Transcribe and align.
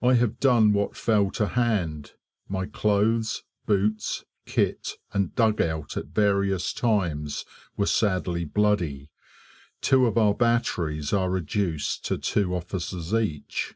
I 0.00 0.14
have 0.14 0.38
done 0.38 0.72
what 0.72 0.96
fell 0.96 1.32
to 1.32 1.48
hand. 1.48 2.12
My 2.48 2.66
clothes, 2.66 3.42
boots, 3.66 4.22
kit, 4.46 4.92
and 5.12 5.34
dugout 5.34 5.96
at 5.96 6.06
various 6.06 6.72
times 6.72 7.44
were 7.76 7.86
sadly 7.86 8.44
bloody. 8.44 9.10
Two 9.80 10.06
of 10.06 10.16
our 10.16 10.34
batteries 10.34 11.12
are 11.12 11.28
reduced 11.30 12.04
to 12.04 12.18
two 12.18 12.54
officers 12.54 13.12
each. 13.12 13.74